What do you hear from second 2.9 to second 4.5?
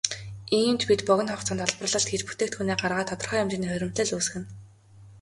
тодорхой хэмжээний хуримтлал үүсгэнэ.